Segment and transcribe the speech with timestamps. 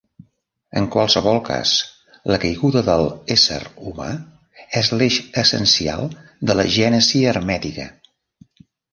[0.79, 1.73] En qualsevol cas,
[2.31, 3.59] la caiguda de l'ésser
[3.89, 4.07] humà
[4.81, 6.09] és l'eix essencial
[6.51, 7.87] de la gènesi hermètica.